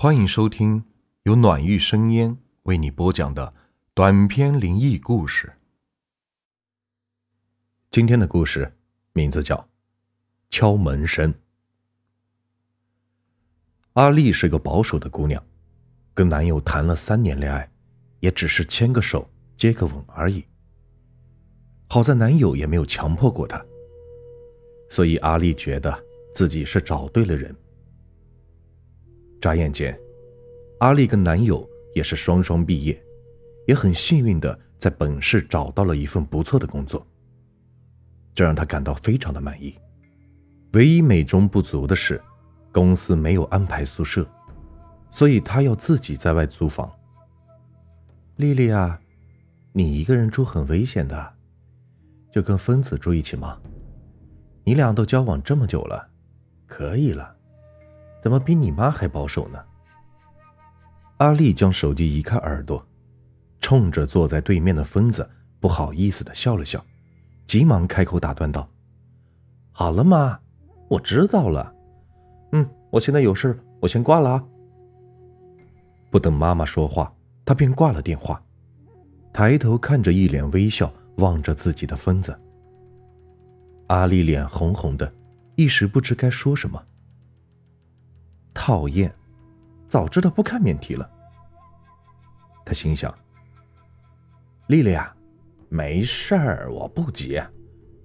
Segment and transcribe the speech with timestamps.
[0.00, 0.84] 欢迎收听
[1.24, 3.52] 由暖玉生烟为你播讲的
[3.94, 5.52] 短篇灵异故事。
[7.90, 8.72] 今天的故事
[9.12, 9.56] 名字叫
[10.50, 11.34] 《敲门声》。
[13.94, 15.44] 阿丽是个保守的姑娘，
[16.14, 17.68] 跟男友谈了三年恋爱，
[18.20, 20.44] 也只是牵个手、接个吻而已。
[21.88, 23.66] 好在男友也没有强迫过她，
[24.88, 27.52] 所以阿丽觉得自己是找对了人。
[29.40, 29.98] 眨眼间，
[30.80, 33.00] 阿丽跟男友也是双双毕业，
[33.66, 37.06] 也很幸运的在本市找到了一份不错的工作，
[38.34, 39.78] 这让她感到非常的满意。
[40.72, 42.20] 唯一美中不足的是，
[42.72, 44.28] 公司没有安排宿舍，
[45.10, 46.90] 所以她要自己在外租房。
[48.36, 49.00] 丽丽啊，
[49.72, 51.34] 你一个人住很危险的，
[52.32, 53.58] 就跟疯子住一起吗？
[54.64, 56.10] 你俩都交往这么久了，
[56.66, 57.37] 可以了。
[58.22, 59.58] 怎么比你妈还保守呢？
[61.18, 62.84] 阿丽将手机移开耳朵，
[63.60, 65.28] 冲着坐在对面的疯子
[65.60, 66.84] 不好意思的笑了笑，
[67.46, 68.68] 急忙开口打断道
[69.72, 70.38] ：“好了妈，
[70.88, 71.74] 我知道了。
[72.52, 74.44] 嗯，我现在有事，我先挂了啊。”
[76.10, 77.12] 不等妈妈说话，
[77.44, 78.42] 他便挂了电话，
[79.32, 82.38] 抬头看着一脸微笑望着自己的疯子。
[83.88, 85.12] 阿丽脸红红的，
[85.56, 86.82] 一时不知该说什么。
[88.60, 89.14] 讨厌，
[89.86, 91.08] 早知道不看免提了。
[92.66, 93.16] 他心想
[94.66, 95.14] ：“丽丽啊，
[95.68, 97.40] 没事儿，我不急，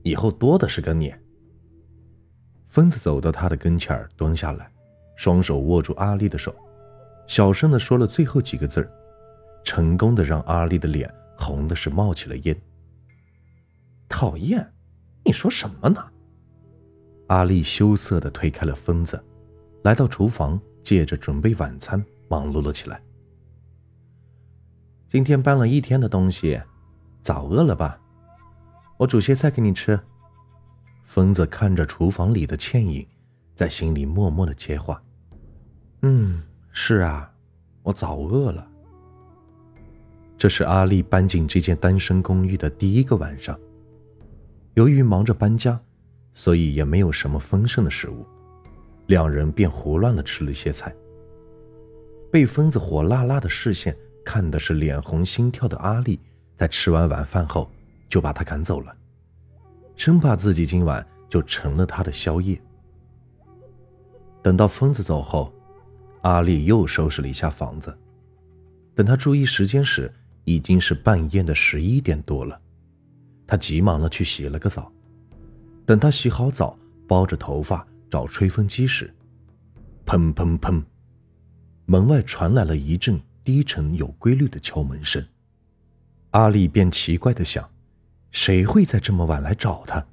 [0.04, 1.12] 以后多的是跟你。”
[2.70, 4.72] 疯子走到他的跟前儿，蹲下来，
[5.16, 6.56] 双手握住阿丽的手，
[7.26, 8.92] 小声的说了最后几个字儿，
[9.66, 12.56] 成功的让阿丽的脸红的是冒起了烟。
[14.08, 14.72] 讨厌，
[15.26, 16.06] 你说什么呢？
[17.30, 19.22] 阿丽羞涩的推开了疯子。
[19.84, 23.02] 来到厨房，借着准备晚餐，忙碌了起来。
[25.08, 26.60] 今天搬了一天的东西，
[27.22, 28.00] 早饿了吧？
[28.98, 30.00] 我煮些菜给你吃。
[31.04, 33.06] 疯子看着厨房里的倩影，
[33.54, 35.04] 在心里默默的接话
[36.02, 36.42] ：“嗯，
[36.72, 37.30] 是啊，
[37.84, 38.66] 我早饿了。”
[40.38, 43.60] 这是阿丽搬进这间单身公寓的第一个晚上。
[44.76, 45.80] 由于忙着搬家，
[46.34, 48.26] 所以也没有什么丰盛的食物。
[49.08, 50.94] 两人便胡乱的吃了些菜。
[52.32, 56.20] 被疯子火辣辣的视线看的是脸红心跳的阿丽，
[56.56, 57.70] 在吃完晚饭后
[58.10, 58.96] 就把他赶走了，
[59.96, 62.60] 生怕自己今晚就成了他的宵夜。
[64.42, 65.54] 等到疯子走后，
[66.22, 67.96] 阿丽又收拾了一下房子。
[68.96, 70.12] 等他注意时间时，
[70.44, 72.60] 已经是半夜的十一点多了。
[73.46, 74.92] 他急忙的去洗了个澡。
[75.86, 76.78] 等他洗好澡，
[77.08, 77.86] 包着头发。
[78.14, 79.12] 找吹风机时，
[80.06, 80.84] 砰砰砰，
[81.88, 85.26] 门外传来了一阵低沉有规律的敲门声。
[86.30, 87.68] 阿丽便奇怪的想：
[88.30, 90.06] 谁会在这么晚来找他？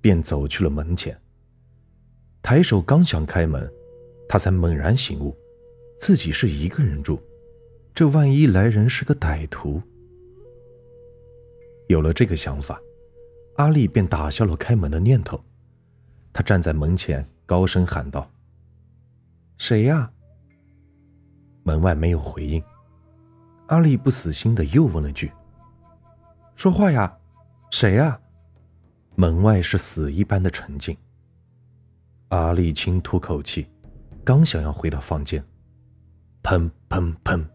[0.00, 1.16] 便走去了门前。
[2.42, 3.72] 抬手刚想开门，
[4.28, 5.32] 他才猛然醒悟，
[6.00, 7.22] 自己是一个人住，
[7.94, 9.80] 这万一来人是个歹徒？
[11.86, 12.82] 有了这个想法，
[13.58, 15.40] 阿丽便打消了开门的念头。
[16.32, 18.30] 他站在门前，高声喊道
[19.58, 20.10] ：“谁呀？”
[21.62, 22.62] 门外没有回应。
[23.68, 25.30] 阿丽不死心的又问了句
[26.56, 27.16] ：“说话呀，
[27.70, 28.18] 谁呀？”
[29.14, 30.96] 门外是死一般的沉静。
[32.28, 33.68] 阿丽轻吐口气，
[34.24, 35.44] 刚想要回到房间，
[36.42, 37.46] 砰砰砰，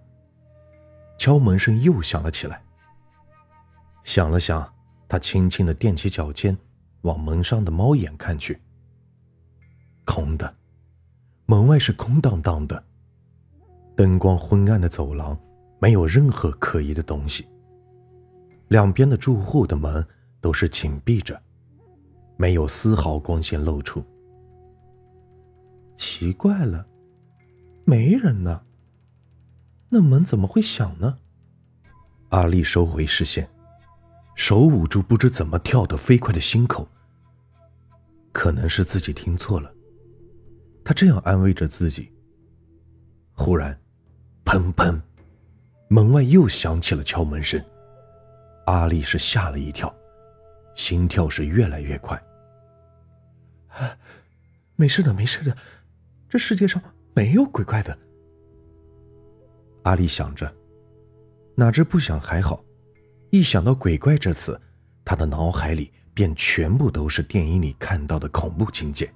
[1.17, 2.63] 敲门声又响了起来。
[4.03, 4.71] 想了想，
[5.09, 6.55] 他轻轻的踮起脚尖，
[7.01, 8.57] 往门上的猫眼看去。
[10.07, 10.55] 空的，
[11.45, 12.81] 门外是空荡荡的，
[13.93, 15.37] 灯光昏暗的走廊
[15.79, 17.45] 没有任何可疑的东西。
[18.69, 20.03] 两边的住户的门
[20.39, 21.39] 都是紧闭着，
[22.37, 24.03] 没有丝毫光线露出。
[25.97, 26.87] 奇怪了，
[27.83, 28.63] 没人呢，
[29.89, 31.17] 那门怎么会响呢？
[32.29, 33.49] 阿丽收回视线，
[34.35, 36.87] 手捂住不知怎么跳得飞快的心口。
[38.31, 39.73] 可能是自己听错了。
[40.87, 42.09] 他这样安慰着自己。
[43.33, 43.77] 忽然，
[44.45, 44.97] 砰砰，
[45.89, 47.61] 门外又响起了敲门声。
[48.67, 49.93] 阿丽是吓了一跳，
[50.75, 52.17] 心跳是越来越快。
[53.67, 53.97] 啊，
[54.77, 55.57] 没事的，没事的，
[56.29, 56.81] 这世界上
[57.13, 57.99] 没有鬼怪的。
[59.83, 60.49] 阿丽想着，
[61.53, 62.63] 哪知不想还好，
[63.29, 64.57] 一想到鬼怪这词，
[65.03, 69.11] 他的脑海里便全部都是电影里看到的恐怖情节。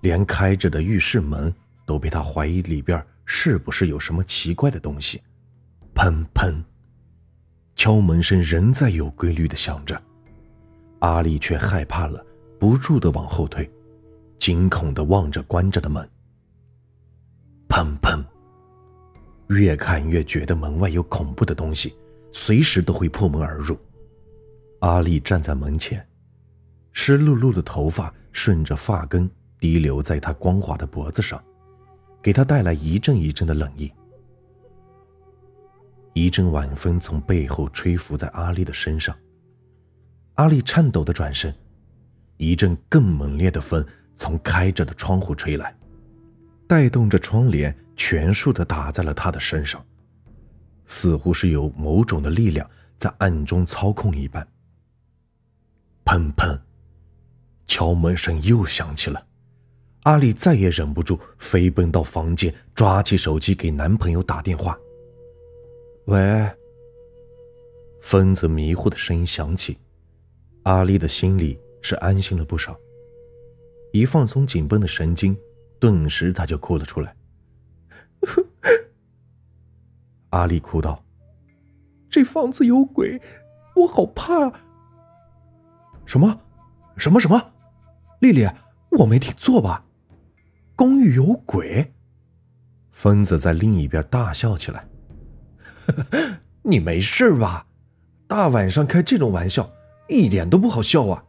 [0.00, 1.52] 连开着的浴室门
[1.86, 5.22] 都被他怀疑里边是不是有什么奇怪的东西。
[5.94, 6.62] 砰砰，
[7.76, 10.00] 敲门声仍在有规律的响着，
[11.00, 12.24] 阿丽却害怕了，
[12.58, 13.68] 不住的往后退，
[14.38, 16.08] 惊恐的望着关着的门。
[17.68, 18.24] 砰砰，
[19.48, 21.94] 越看越觉得门外有恐怖的东西，
[22.32, 23.78] 随时都会破门而入。
[24.80, 26.06] 阿丽站在门前，
[26.92, 29.30] 湿漉漉的头发顺着发根
[29.60, 31.42] 滴流在他光滑的脖子上，
[32.22, 33.92] 给他带来一阵一阵的冷意。
[36.14, 39.16] 一阵晚风从背后吹拂在阿丽的身上，
[40.34, 41.54] 阿丽颤抖的转身，
[42.36, 43.84] 一阵更猛烈的风
[44.16, 45.72] 从开着的窗户吹来，
[46.66, 49.84] 带动着窗帘全数的打在了她的身上，
[50.86, 52.68] 似乎是有某种的力量
[52.98, 54.46] 在暗中操控一般。
[56.04, 56.58] 砰砰，
[57.66, 59.24] 敲门声又响起了，
[60.10, 64.76] 阿丽再也忍不住，飞奔到房间，抓起手机给男朋友打电话。
[66.06, 66.50] 喂。
[68.02, 69.78] 疯子迷糊的声音响起，
[70.64, 72.76] 阿丽的心里是安心了不少。
[73.92, 75.38] 一放松紧绷的神经，
[75.78, 77.14] 顿时她就哭了出来。
[80.30, 81.00] 阿丽哭道
[82.10, 83.20] ：“这房子有鬼，
[83.76, 84.52] 我好怕。”
[86.04, 86.40] 什么？
[86.96, 87.52] 什么什么？
[88.18, 88.48] 丽丽，
[88.98, 89.84] 我没听错吧？
[90.80, 91.92] 公寓有鬼？
[92.90, 94.88] 疯子在另一边大笑起来。
[96.64, 97.66] 你没事吧？
[98.26, 99.70] 大晚上开这种玩笑，
[100.08, 101.24] 一点都不好笑啊！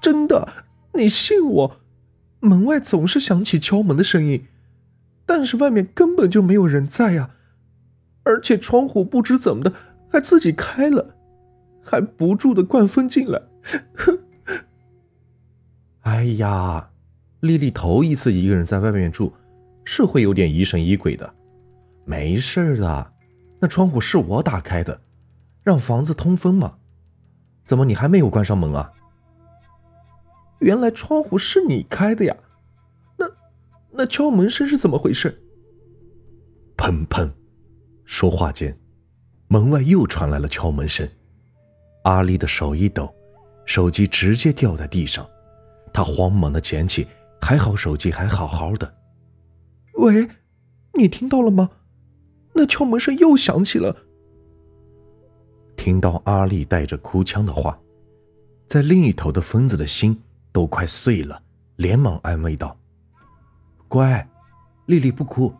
[0.00, 0.48] 真的，
[0.94, 1.80] 你信我？
[2.40, 4.46] 门外总是响起敲门的声音，
[5.26, 7.32] 但是外面根本就没有人在呀，
[8.22, 9.70] 而且窗户不知怎么的
[10.10, 11.14] 还自己开了，
[11.84, 13.42] 还不住的灌风进来。
[16.00, 16.88] 哎呀，
[17.40, 19.32] 丽丽头一次一个人在外面住，
[19.84, 21.34] 是会有点疑神疑鬼的。
[22.04, 23.12] 没事的，
[23.60, 25.00] 那窗户是我打开的，
[25.62, 26.78] 让房子通风嘛。
[27.64, 28.92] 怎么你还没有关上门啊？
[30.58, 32.36] 原来窗户是你开的呀？
[33.16, 33.26] 那
[33.92, 35.40] 那敲门声是怎么回事？
[36.76, 37.30] 砰砰，
[38.04, 38.76] 说话间，
[39.46, 41.08] 门外又传来了敲门声。
[42.02, 43.14] 阿丽的手一抖，
[43.66, 45.28] 手机直接掉在地上，
[45.92, 47.06] 她慌忙的捡起，
[47.40, 48.94] 还好手机还好好的。
[49.94, 50.28] 喂，
[50.94, 51.70] 你听到了吗？
[52.54, 53.96] 那敲门声又响起了。
[55.76, 57.78] 听到阿丽带着哭腔的话，
[58.66, 60.20] 在另一头的疯子的心
[60.50, 61.42] 都快碎了，
[61.76, 62.76] 连忙安慰道
[63.86, 64.28] ：“乖，
[64.86, 65.54] 丽丽不哭，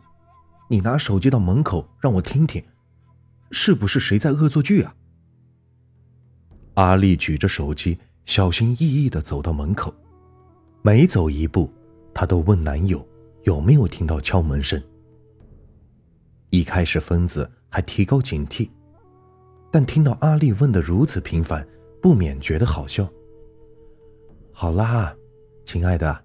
[0.67, 2.61] 你拿手机到门口让我听听，
[3.51, 4.93] 是不是谁在恶作剧啊？”
[6.75, 9.93] 阿丽举着手机，小心翼翼的走到门口，
[10.81, 11.69] 每走一步，
[12.13, 13.05] 她都问男友
[13.43, 14.81] 有没有听到敲门声。
[16.51, 18.69] 一开始，疯子还提高警惕，
[19.69, 21.67] 但听到阿丽问的如此频繁，
[22.01, 23.07] 不免觉得好笑。
[24.53, 25.13] 好啦，
[25.65, 26.23] 亲爱的，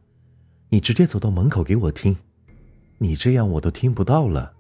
[0.68, 2.16] 你直接走到门口给我听，
[2.98, 4.52] 你这样我都听不到了。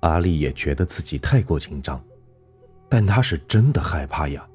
[0.00, 2.02] 阿丽也觉得自己太过紧张，
[2.88, 4.48] 但她是真的害怕呀，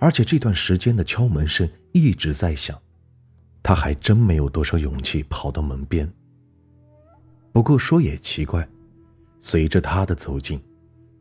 [0.00, 2.78] 而且这段时间的敲门声一直在想，
[3.62, 6.12] 他还真没有多少勇气跑到门边。
[7.52, 8.68] 不过说也奇怪，
[9.40, 10.62] 随着他的走近，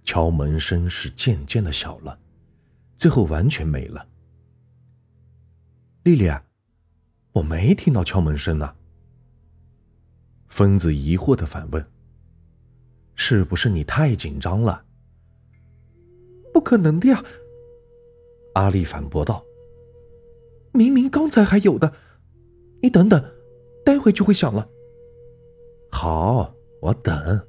[0.03, 2.19] 敲门声是渐渐的小了，
[2.97, 4.05] 最后完全没了。
[6.03, 6.29] 丽丽，
[7.31, 8.75] 我没听到敲门声呢。
[10.49, 11.85] 疯子疑惑的反问
[13.15, 14.83] ：“是不是你太紧张了
[16.53, 17.23] ？”“不可能的呀！”
[18.55, 19.41] 阿丽反驳道
[20.75, 21.93] ，“明明刚才还有的，
[22.81, 23.23] 你等等，
[23.83, 24.69] 待会就会响了。”
[25.89, 27.41] 好，我等。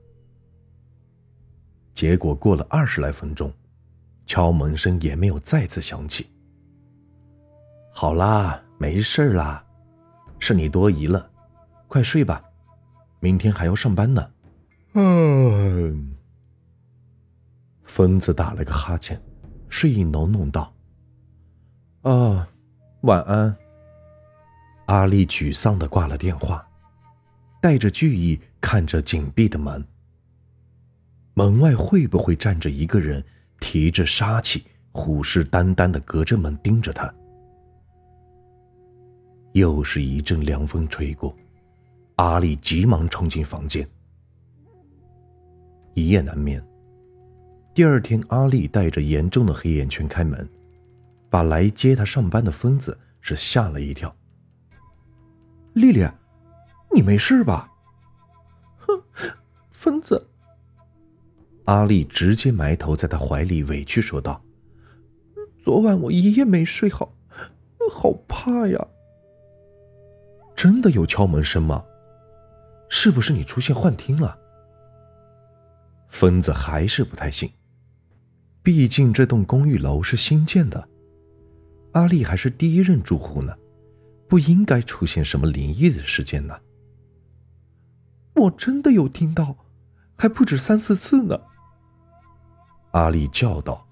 [1.92, 3.52] 结果过了二十来分钟，
[4.26, 6.26] 敲门声也没有再次响起。
[7.92, 9.64] 好啦，没事啦，
[10.38, 11.30] 是你多疑了，
[11.88, 12.45] 快睡吧，
[13.21, 14.30] 明天还要上班呢。
[14.92, 16.14] 嗯。
[17.83, 19.21] 疯子打了个哈欠，
[19.68, 20.75] 睡意浓浓道
[22.02, 22.47] ：“啊，
[23.03, 23.57] 晚安。”
[24.87, 26.67] 阿丽沮丧的挂了电话。
[27.59, 29.85] 带着惧意看着紧闭的门，
[31.35, 33.25] 门外会不会站着一个人，
[33.59, 37.12] 提着杀气，虎视眈眈的隔着门盯着他？
[39.53, 41.35] 又是一阵凉风吹过，
[42.17, 43.88] 阿丽急忙冲进房间。
[45.95, 46.65] 一夜难眠。
[47.75, 50.49] 第二天，阿丽带着严重的黑眼圈开门，
[51.30, 54.14] 把来接他上班的疯子是吓了一跳。
[55.75, 56.06] 丽丽。
[56.95, 57.68] 你没事吧？
[58.78, 59.02] 哼，
[59.71, 60.30] 疯子！
[61.64, 64.42] 阿丽直接埋头在他怀里，委屈说道
[65.62, 67.12] ：“昨晚我一夜没睡好，
[67.92, 68.87] 好怕呀！
[70.54, 71.85] 真的有敲门声吗？
[72.88, 74.38] 是不是你出现幻听了？”
[76.09, 77.52] 疯子还是不太信，
[78.62, 80.88] 毕竟这栋公寓楼是新建的，
[81.97, 83.57] 阿丽还是第一任住户呢，
[84.29, 86.55] 不应该出现什么灵异的事件呢。
[88.35, 89.57] 我真的有听到，
[90.15, 91.41] 还不止三四次呢。
[92.91, 93.83] 阿丽叫道，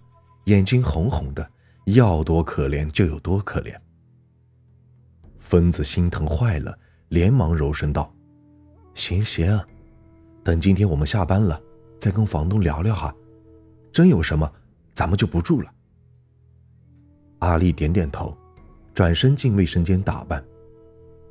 [0.44, 1.50] 眼睛红红的，
[1.87, 3.75] 要多可怜就有多可怜。
[5.38, 8.14] 疯子心疼坏了，连忙柔声道
[8.92, 9.58] ：“行行，
[10.42, 11.58] 等今天我们下班了，
[11.99, 13.14] 再跟房东聊聊哈。
[13.90, 14.52] 真有什么，
[14.92, 15.73] 咱们就不住了。”
[17.44, 18.34] 阿丽点点头，
[18.94, 20.42] 转身进卫生间打扮。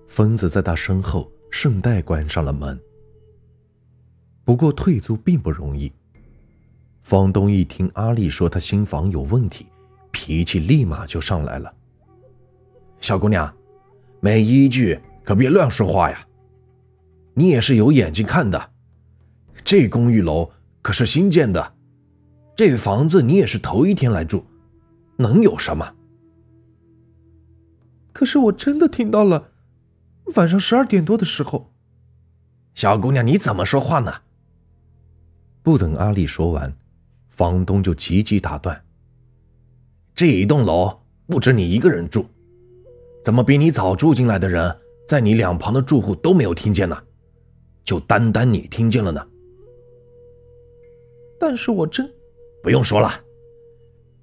[0.08, 2.80] 疯子在他身后顺带关上了门。
[4.46, 5.92] 不过退租并不容易。
[7.02, 9.66] 房东一听阿丽说他新房有问题，
[10.12, 11.74] 脾气立马就上来了。
[13.00, 13.52] 小姑娘，
[14.20, 16.26] 没依据可别乱说话呀！
[17.34, 18.72] 你也是有眼睛看的，
[19.64, 20.50] 这公寓楼
[20.82, 21.74] 可是新建的，
[22.56, 24.46] 这房子你也是头一天来住，
[25.18, 25.94] 能有什么？
[28.14, 29.50] 可是我真的听到了，
[30.36, 31.74] 晚上十二点多的时候。
[32.74, 34.22] 小姑娘，你怎么说话呢？
[35.62, 36.74] 不等阿丽说完，
[37.28, 38.86] 房东就急急打断
[40.16, 42.26] ：“这一栋楼不止你一个人住，
[43.24, 47.04] 怎么比你早住进来的人，在你两旁的住户都没有听见呢？
[47.84, 49.28] 就单单你听见了呢？”
[51.40, 52.14] 但是我真……
[52.62, 53.10] 不用说了，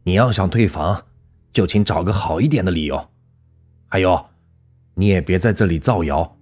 [0.04, 1.06] 你要想退房，
[1.52, 3.10] 就请找个好一点的理由。
[3.92, 4.25] 还有，
[4.94, 6.37] 你也别在这里造谣。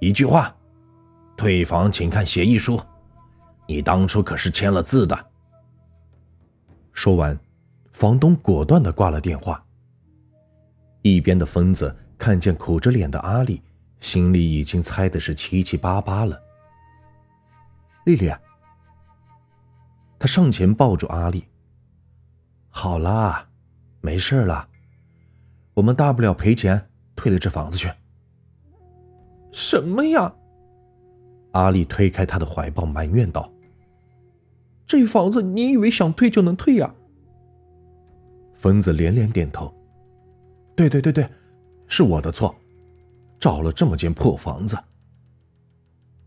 [0.00, 0.56] 一句话，
[1.36, 2.80] 退房请看协议书。
[3.66, 5.26] 你当初可是签了字的。
[6.94, 7.38] 说完，
[7.92, 9.62] 房东果断的挂了电话。
[11.02, 13.62] 一边的疯子看见苦着脸的阿丽，
[14.00, 16.40] 心里已经猜的是七七八八了。
[18.06, 18.32] 丽丽，
[20.18, 21.44] 他上前抱住阿丽。
[22.70, 23.46] 好啦，
[24.00, 24.66] 没事了，
[25.78, 27.88] 我们大不了赔钱退了这房子去。
[29.52, 30.34] 什么呀？
[31.52, 33.48] 阿丽推开他的怀抱，埋怨道。
[34.88, 36.92] 这房子你以为想退就能退呀？
[38.54, 39.72] 疯子连连点头。
[40.74, 41.28] 对对对对，
[41.86, 42.52] 是我的错，
[43.38, 44.76] 找了这么间破房子。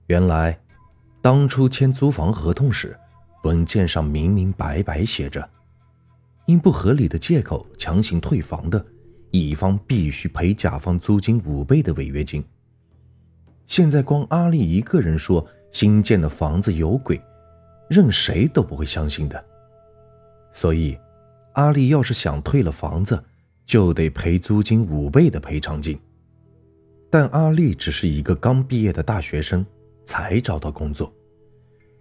[0.08, 0.58] 原来，
[1.22, 2.98] 当初签租房合同时，
[3.44, 5.50] 文件上明明白白写着，
[6.46, 8.86] 因不合理的借口强行退房的，
[9.32, 12.44] 乙方必须赔甲方租金五倍的违约金。
[13.66, 17.20] 现在光阿丽一个人说新建的房子有鬼。
[17.90, 19.44] 任谁都不会相信的，
[20.54, 20.98] 所以，
[21.56, 23.22] 阿丽要是想退了房子，
[23.66, 26.00] 就得赔租金五倍的赔偿金。
[27.10, 29.66] 但阿丽只是一个刚毕业的大学生，
[30.06, 31.14] 才找到工作，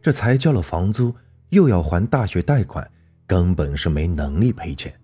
[0.01, 1.13] 这才交了房租，
[1.49, 2.89] 又要还大学贷款，
[3.27, 4.95] 根本是没能力赔钱。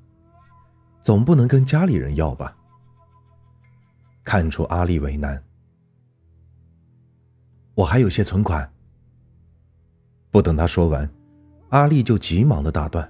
[1.07, 2.57] 总不能跟家里人要吧？
[4.25, 5.41] 看出阿丽为难，
[7.77, 8.69] 我还有些存款。
[10.33, 11.09] 不等他说完，
[11.69, 13.09] 阿丽就急忙的打断：“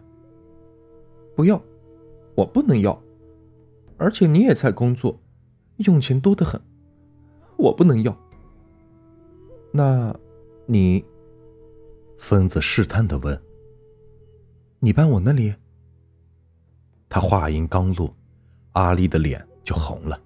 [1.34, 1.58] 不要，
[2.34, 3.02] 我不能要，
[3.96, 5.18] 而且你也在工作，
[5.78, 6.60] 用钱多得很，
[7.56, 8.14] 我不能要。
[9.72, 10.14] 那，
[10.66, 11.02] 你？”
[12.20, 13.40] 疯子试探的问
[14.80, 15.54] ：“你搬我那里？”
[17.08, 18.14] 他话音刚落，
[18.72, 20.20] 阿丽的脸就红了。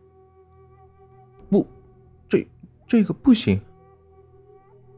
[1.50, 1.66] “不，
[2.28, 2.46] 这
[2.86, 3.60] 这个不行。”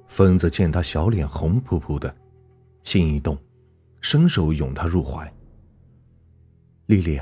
[0.07, 2.15] 疯子见他小脸红扑扑的，
[2.83, 3.39] 心一动，
[4.01, 5.33] 伸手拥她入怀。
[6.87, 7.19] 丽丽，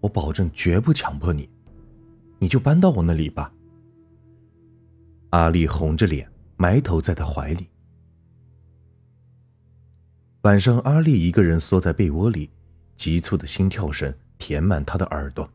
[0.00, 1.48] 我保证绝不强迫你，
[2.38, 3.50] 你就搬到我那里吧。
[5.30, 7.66] 阿丽红着脸埋头在他怀里。
[10.42, 12.50] 晚上，阿丽一个人缩在被窝里，
[12.96, 15.48] 急促的心跳声填满他的耳朵。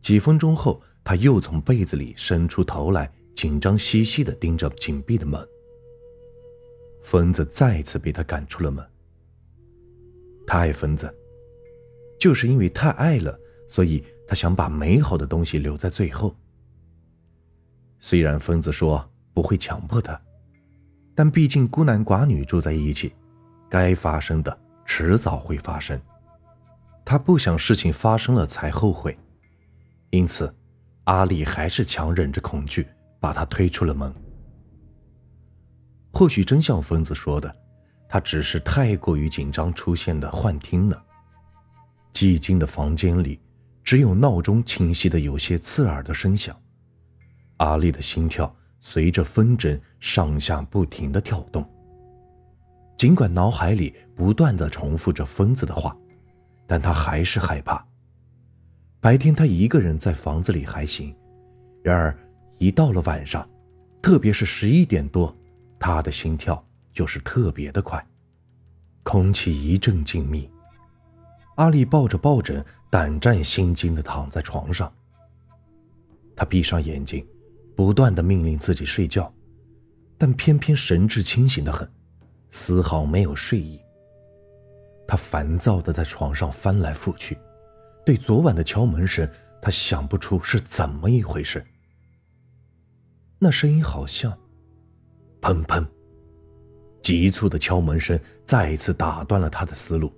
[0.00, 3.10] 几分钟后，他又从被子里伸出头来。
[3.34, 5.40] 紧张兮兮的盯着紧闭的门，
[7.04, 8.84] 疯子再次被他赶出了门。
[10.44, 11.14] 他爱疯子，
[12.18, 16.34] 就是因为太爱了，所以他想把美好的东西留在最后。
[18.00, 20.20] 虽然疯子说不会强迫他，
[21.14, 23.12] 但毕竟孤男寡女住在一起，
[23.70, 25.96] 该发生的迟早会发生。
[27.08, 29.16] 他不想事情发生了才后悔，
[30.10, 30.54] 因此，
[31.04, 32.86] 阿丽还是强忍着恐惧。
[33.20, 34.14] 把他推出了门。
[36.12, 37.52] 或许真像疯子说的，
[38.08, 40.96] 他只是太过于紧张出现的幻听呢。
[42.12, 43.40] 寂静的房间里，
[43.82, 46.56] 只有闹钟清晰的有些刺耳的声响。
[47.56, 51.68] 阿丽的心跳随着风筝上下不停的跳动。
[52.96, 55.96] 尽管脑海里不断的重复着疯子的话，
[56.68, 57.84] 但他还是害怕。
[59.00, 61.14] 白天他一个人在房子里还行，
[61.82, 62.16] 然而
[62.58, 63.48] 一到了晚上，
[64.02, 65.34] 特别是十一点多，
[65.78, 68.04] 他的心跳就是特别的快。
[69.02, 70.46] 空气一阵静谧。
[71.54, 74.92] 阿丽抱着抱枕，胆战心惊地躺在床上。
[76.36, 77.26] 他闭上眼睛，
[77.74, 79.32] 不断地命令自己睡觉，
[80.18, 81.90] 但偏偏神志清醒得很，
[82.50, 83.80] 丝毫没有睡意。
[85.08, 87.38] 他烦躁地在床上翻来覆去，
[88.04, 89.26] 对昨晚的敲门声，
[89.62, 91.64] 他想不出是怎么一回事。
[93.38, 94.38] 那声音好像……
[95.40, 95.86] 砰砰！
[97.00, 100.12] 急促的敲门声再一次打断了他的思路。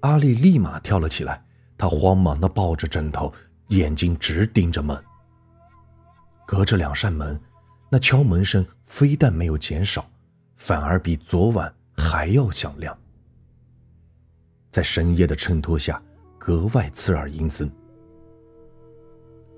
[0.00, 1.44] 阿丽立马跳了起来，
[1.76, 3.30] 她慌忙地抱着枕头，
[3.68, 4.96] 眼睛直盯着门。
[6.46, 7.38] 隔着两扇门，
[7.90, 10.08] 那敲门声非但没有减少，
[10.56, 12.96] 反而比昨晚还要响亮，
[14.74, 16.02] 在深夜的衬托下
[16.36, 17.70] 格外刺耳阴森。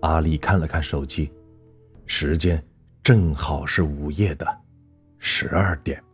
[0.03, 1.33] 阿丽看了看手机，
[2.05, 2.63] 时间
[3.03, 4.47] 正好是午夜的
[5.17, 6.05] 十二点。